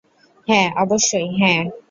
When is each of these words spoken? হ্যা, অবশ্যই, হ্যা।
হ্যা, 0.47 0.61
অবশ্যই, 0.77 1.27
হ্যা। 1.39 1.53